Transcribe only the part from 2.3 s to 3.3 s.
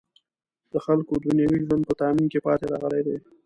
کې پاتې راغلی دی.